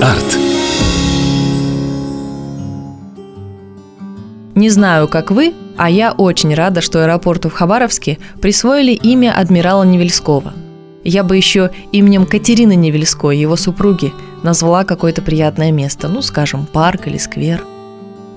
Арт. 0.00 0.38
Не 4.54 4.70
знаю, 4.70 5.08
как 5.08 5.30
вы, 5.30 5.52
а 5.76 5.90
я 5.90 6.12
очень 6.12 6.54
рада, 6.54 6.80
что 6.80 7.04
аэропорту 7.04 7.50
в 7.50 7.52
Хабаровске 7.52 8.18
присвоили 8.40 8.92
имя 8.92 9.38
адмирала 9.38 9.82
Невельского. 9.82 10.54
Я 11.04 11.22
бы 11.22 11.36
еще 11.36 11.70
именем 11.92 12.24
Катерины 12.24 12.74
Невельской, 12.74 13.36
его 13.36 13.56
супруги, 13.56 14.14
назвала 14.42 14.84
какое-то 14.84 15.20
приятное 15.20 15.70
место, 15.70 16.08
ну, 16.08 16.22
скажем, 16.22 16.64
парк 16.64 17.06
или 17.06 17.18
сквер. 17.18 17.62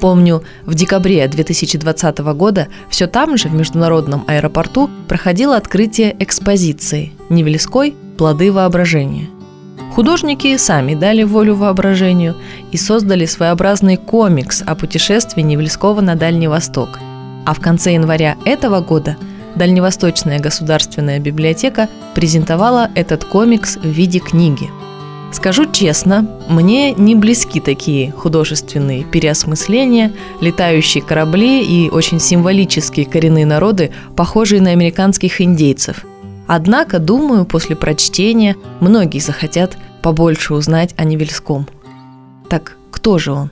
Помню, 0.00 0.42
в 0.66 0.74
декабре 0.74 1.28
2020 1.28 2.18
года 2.34 2.66
все 2.88 3.06
там 3.06 3.36
же, 3.36 3.46
в 3.46 3.54
международном 3.54 4.24
аэропорту, 4.26 4.90
проходило 5.06 5.56
открытие 5.56 6.16
экспозиции 6.18 7.12
«Невельской. 7.28 7.94
Плоды 8.18 8.50
воображения». 8.50 9.28
Художники 9.90 10.56
сами 10.56 10.94
дали 10.94 11.22
волю 11.22 11.54
воображению 11.56 12.34
и 12.70 12.76
создали 12.76 13.26
своеобразный 13.26 13.96
комикс 13.96 14.62
о 14.64 14.74
путешествии 14.74 15.42
Невельского 15.42 16.00
на 16.00 16.14
Дальний 16.14 16.48
Восток. 16.48 16.98
А 17.44 17.54
в 17.54 17.60
конце 17.60 17.94
января 17.94 18.36
этого 18.44 18.80
года 18.80 19.16
Дальневосточная 19.54 20.40
государственная 20.40 21.18
библиотека 21.18 21.88
презентовала 22.14 22.90
этот 22.94 23.24
комикс 23.24 23.76
в 23.76 23.86
виде 23.86 24.18
книги. 24.18 24.70
Скажу 25.30 25.70
честно, 25.70 26.26
мне 26.48 26.92
не 26.92 27.14
близки 27.14 27.60
такие 27.60 28.12
художественные 28.12 29.04
переосмысления, 29.04 30.12
летающие 30.40 31.02
корабли 31.02 31.62
и 31.64 31.90
очень 31.90 32.20
символические 32.20 33.06
коренные 33.06 33.46
народы, 33.46 33.92
похожие 34.14 34.60
на 34.60 34.70
американских 34.70 35.40
индейцев– 35.40 36.04
Однако, 36.46 36.98
думаю, 36.98 37.44
после 37.44 37.76
прочтения 37.76 38.56
многие 38.80 39.20
захотят 39.20 39.76
побольше 40.02 40.54
узнать 40.54 40.94
о 40.96 41.04
Невельском. 41.04 41.66
Так 42.48 42.76
кто 42.90 43.18
же 43.18 43.32
он? 43.32 43.50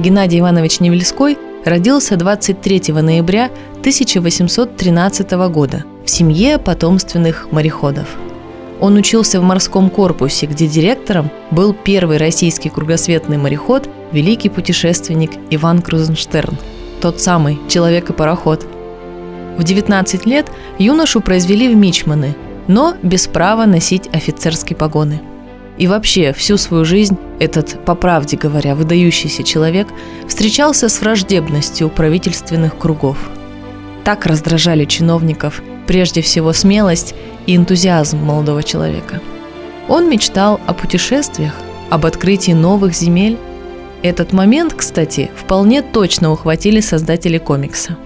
Геннадий 0.00 0.40
Иванович 0.40 0.80
Невельской 0.80 1.38
родился 1.64 2.16
23 2.16 2.92
ноября 2.92 3.50
1813 3.80 5.30
года 5.50 5.84
в 6.04 6.10
семье 6.10 6.58
потомственных 6.58 7.50
мореходов. 7.50 8.06
Он 8.80 8.94
учился 8.94 9.40
в 9.40 9.44
морском 9.44 9.90
корпусе, 9.90 10.46
где 10.46 10.68
директором 10.68 11.30
был 11.50 11.74
первый 11.74 12.16
российский 12.16 12.68
кругосветный 12.68 13.36
мореход, 13.36 13.88
великий 14.12 14.50
путешественник 14.50 15.32
Иван 15.50 15.82
Крузенштерн– 15.82 16.56
тот 17.00 17.20
самый 17.20 17.58
«Человек 17.68 18.10
и 18.10 18.12
пароход». 18.12 18.66
В 19.56 19.64
19 19.64 20.26
лет 20.26 20.50
юношу 20.78 21.20
произвели 21.20 21.72
в 21.72 21.76
мичманы, 21.76 22.36
но 22.68 22.94
без 23.02 23.26
права 23.26 23.66
носить 23.66 24.08
офицерские 24.12 24.76
погоны. 24.76 25.20
И 25.78 25.86
вообще, 25.86 26.32
всю 26.32 26.56
свою 26.56 26.84
жизнь 26.84 27.16
этот, 27.38 27.84
по 27.84 27.94
правде 27.94 28.36
говоря, 28.36 28.74
выдающийся 28.74 29.44
человек 29.44 29.88
встречался 30.26 30.88
с 30.88 31.00
враждебностью 31.00 31.88
правительственных 31.88 32.76
кругов. 32.76 33.16
Так 34.04 34.26
раздражали 34.26 34.84
чиновников 34.84 35.62
прежде 35.86 36.20
всего 36.20 36.52
смелость 36.52 37.14
и 37.46 37.56
энтузиазм 37.56 38.18
молодого 38.18 38.62
человека. 38.62 39.20
Он 39.88 40.10
мечтал 40.10 40.60
о 40.66 40.74
путешествиях, 40.74 41.54
об 41.90 42.04
открытии 42.06 42.52
новых 42.52 42.94
земель 42.94 43.38
этот 44.02 44.32
момент, 44.32 44.74
кстати, 44.74 45.30
вполне 45.36 45.82
точно 45.82 46.32
ухватили 46.32 46.80
создатели 46.80 47.38
комикса. 47.38 47.96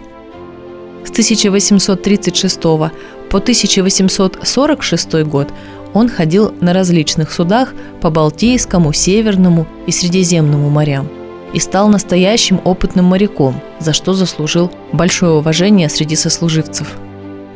С 1.04 1.10
1836 1.10 2.60
по 2.60 3.38
1846 3.38 5.14
год 5.24 5.48
он 5.94 6.08
ходил 6.08 6.54
на 6.60 6.72
различных 6.72 7.32
судах 7.32 7.74
по 8.00 8.10
Балтийскому, 8.10 8.92
Северному 8.92 9.66
и 9.86 9.92
Средиземному 9.92 10.70
морям 10.70 11.08
и 11.52 11.58
стал 11.58 11.88
настоящим 11.88 12.60
опытным 12.64 13.06
моряком, 13.06 13.60
за 13.78 13.92
что 13.92 14.14
заслужил 14.14 14.70
большое 14.92 15.32
уважение 15.32 15.90
среди 15.90 16.16
сослуживцев– 16.16 16.96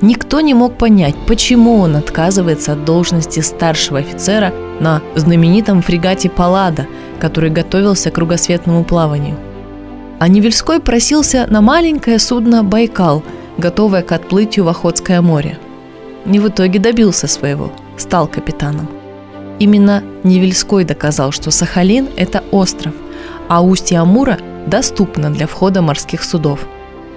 Никто 0.03 0.41
не 0.41 0.53
мог 0.53 0.77
понять, 0.77 1.15
почему 1.27 1.79
он 1.79 1.97
отказывается 1.97 2.73
от 2.73 2.85
должности 2.85 3.41
старшего 3.41 4.01
офицера 4.01 4.53
на 4.79 5.01
знаменитом 5.15 5.81
фрегате 5.81 6.29
«Паллада», 6.29 6.87
который 7.19 7.49
готовился 7.49 8.11
к 8.11 8.15
кругосветному 8.15 8.85
плаванию. 8.85 9.37
А 10.19 10.29
Невельской 10.29 10.81
просился 10.81 11.47
на 11.49 11.63
маленькое 11.63 12.19
судно 12.19 12.63
«Байкал», 12.63 13.23
готовое 13.57 14.03
к 14.03 14.13
отплытию 14.13 14.67
в 14.67 14.69
Охотское 14.69 15.23
море. 15.23 15.59
Не 16.27 16.41
в 16.41 16.49
итоге 16.49 16.79
добился 16.79 17.27
своего, 17.27 17.73
стал 17.97 18.27
капитаном. 18.27 18.89
Именно 19.59 20.03
Невельской 20.25 20.85
доказал, 20.85 21.33
что 21.33 21.51
Сахалин– 21.51 22.09
это 22.17 22.45
остров, 22.51 22.93
а 23.49 23.63
устье 23.63 23.99
Амура 23.99 24.39
доступно 24.67 25.31
для 25.31 25.47
входа 25.47 25.81
морских 25.81 26.23
судов– 26.23 26.67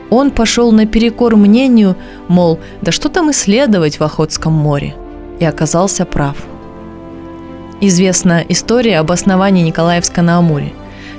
он 0.09 0.31
пошел 0.31 0.71
наперекор 0.71 1.35
мнению, 1.35 1.95
мол, 2.27 2.59
да 2.81 2.91
что 2.91 3.09
там 3.09 3.31
исследовать 3.31 3.99
в 3.99 4.03
Охотском 4.03 4.53
море, 4.53 4.95
и 5.39 5.45
оказался 5.45 6.05
прав. 6.05 6.37
Известна 7.81 8.43
история 8.49 8.99
об 8.99 9.11
основании 9.11 9.63
Николаевска 9.63 10.21
на 10.21 10.37
Амуре. 10.37 10.73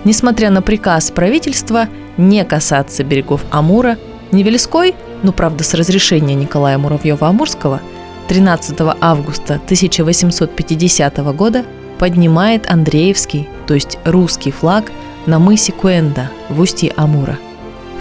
Несмотря 0.04 0.50
на 0.50 0.62
приказ 0.62 1.10
правительства 1.10 1.88
не 2.16 2.44
касаться 2.44 3.04
берегов 3.04 3.42
Амура, 3.50 3.96
Невельской, 4.32 4.94
ну 5.22 5.32
правда 5.32 5.64
с 5.64 5.74
разрешения 5.74 6.34
Николая 6.34 6.78
Муравьева-Амурского, 6.78 7.80
13 8.28 8.76
августа 9.00 9.54
1850 9.54 11.16
года 11.34 11.64
поднимает 11.98 12.70
Андреевский, 12.70 13.48
то 13.66 13.74
есть 13.74 13.98
русский 14.04 14.50
флаг 14.50 14.92
на 15.26 15.38
мысе 15.38 15.72
Куэнда 15.72 16.30
в 16.48 16.60
устье 16.60 16.92
Амура– 16.96 17.38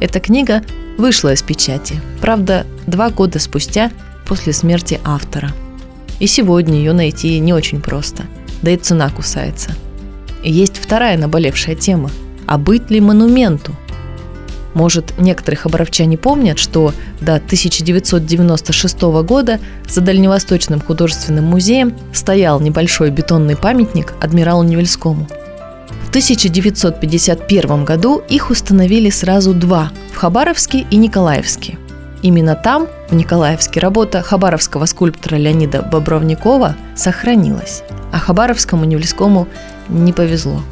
Эта 0.00 0.20
книга 0.20 0.62
вышла 0.96 1.32
из 1.32 1.42
печати, 1.42 2.00
правда, 2.20 2.64
два 2.86 3.10
года 3.10 3.40
спустя 3.40 3.90
после 4.26 4.52
смерти 4.52 5.00
автора. 5.04 5.50
И 6.20 6.28
сегодня 6.28 6.76
ее 6.76 6.92
найти 6.92 7.40
не 7.40 7.52
очень 7.52 7.80
просто, 7.80 8.26
да 8.62 8.70
и 8.70 8.76
цена 8.76 9.10
кусается. 9.10 9.74
И 10.44 10.52
есть 10.52 10.78
вторая 10.78 11.18
наболевшая 11.18 11.74
тема– 11.74 12.12
а 12.46 12.58
быть 12.58 12.90
ли 12.90 13.00
монументу? 13.00 13.74
Может, 14.74 15.18
некоторые 15.18 15.58
хабаровчане 15.58 16.16
помнят, 16.16 16.58
что 16.58 16.92
до 17.20 17.36
1996 17.36 19.02
года 19.22 19.60
за 19.88 20.00
Дальневосточным 20.00 20.80
художественным 20.80 21.44
музеем 21.44 21.94
стоял 22.12 22.60
небольшой 22.60 23.10
бетонный 23.10 23.56
памятник 23.56 24.14
адмиралу 24.20 24.62
Невельскому. 24.62 25.28
В 26.04 26.08
1951 26.08 27.84
году 27.84 28.22
их 28.28 28.50
установили 28.50 29.10
сразу 29.10 29.54
два– 29.54 29.90
в 30.12 30.16
Хабаровске 30.16 30.86
и 30.90 30.96
Николаевске. 30.96 31.78
Именно 32.22 32.54
там, 32.54 32.86
в 33.08 33.14
Николаевске, 33.14 33.80
работа 33.80 34.22
хабаровского 34.22 34.86
скульптора 34.86 35.36
Леонида 35.36 35.82
Бобровникова 35.82 36.76
сохранилась, 36.94 37.82
а 38.12 38.18
хабаровскому 38.18 38.84
Невельскому 38.84 39.48
не 39.88 40.12
повезло. 40.12 40.62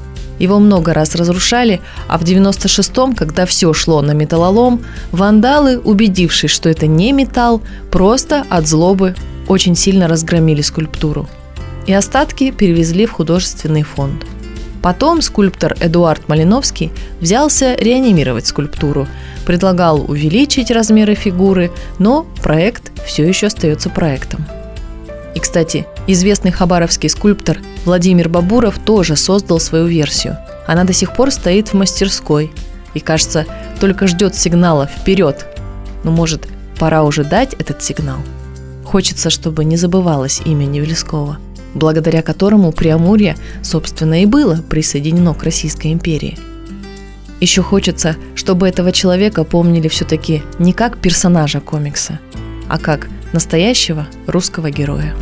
Его 0.41 0.59
много 0.59 0.95
раз 0.95 1.15
разрушали, 1.15 1.83
а 2.09 2.19
в 2.19 2.23
96-м, 2.23 3.15
когда 3.15 3.45
все 3.45 3.73
шло 3.75 4.01
на 4.01 4.13
металлолом, 4.13 4.83
вандалы, 5.13 5.79
убедившись, 5.79 6.51
что 6.51 6.71
это 6.71 6.87
не 6.87 7.13
металл, 7.13 7.61
просто 7.93 8.45
от 8.49 8.67
злобы 8.67 9.15
очень 9.49 9.77
сильно 9.77 10.09
разгромили 10.09 10.63
скульптуру. 10.63 11.29
И 11.87 11.93
остатки 11.93 12.51
перевезли 12.53 13.05
в 13.05 13.13
художественный 13.13 13.83
фонд. 13.83 14.25
Потом 14.83 15.21
скульптор 15.21 15.77
Эдуард 15.79 16.27
Малиновский 16.27 16.91
взялся 17.21 17.75
реанимировать 17.75 18.47
скульптуру, 18.47 19.07
предлагал 19.45 20.11
увеличить 20.11 20.71
размеры 20.71 21.15
фигуры, 21.15 21.71
но 21.99 22.27
проект 22.43 22.91
все 23.05 23.29
еще 23.29 23.49
остается 23.49 23.91
проектом. 23.91 24.47
И, 25.35 25.41
кстати, 25.41 25.87
известный 26.07 26.51
хабаровский 26.51 27.09
скульптор 27.09 27.59
Владимир 27.85 28.29
Бабуров 28.29 28.79
тоже 28.79 29.17
создал 29.17 29.61
свою 29.61 29.87
версию. 29.87 30.39
Она 30.67 30.85
до 30.85 30.93
сих 30.93 31.15
пор 31.15 31.31
стоит 31.31 31.69
в 31.69 31.75
мастерской 31.75 32.53
и, 32.95 33.01
кажется, 33.01 33.47
только 33.79 34.07
ждет 34.07 34.35
сигнала 34.35 34.87
«вперед». 34.87 35.47
Но, 36.03 36.11
может, 36.11 36.49
пора 36.79 37.05
уже 37.05 37.25
дать 37.25 37.55
этот 37.55 37.83
сигнал? 37.83 38.19
Хочется, 38.85 39.31
чтобы 39.31 39.65
не 39.65 39.77
забывалось 39.77 40.43
имя 40.45 40.65
Невельского, 40.65 41.39
благодаря 41.75 42.23
которому 42.23 42.73
Преамурье, 42.73 43.37
собственно, 43.63 44.23
и 44.23 44.27
было 44.27 44.57
присоединено 44.69 45.35
к 45.35 45.45
Российской 45.45 45.93
империи. 45.93 46.39
Еще 47.41 47.63
хочется, 47.63 48.17
чтобы 48.35 48.69
этого 48.69 48.93
человека 48.93 49.45
помнили 49.45 49.89
все-таки 49.89 50.43
не 50.59 50.73
как 50.73 50.99
персонажа 50.99 51.61
комикса, 51.61 52.19
а 52.69 52.79
как– 52.79 53.09
настоящего 53.33 54.07
русского 54.27 54.71
героя. 54.71 55.15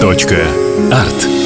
Точка. 0.00 0.46
Арт. 0.92 1.37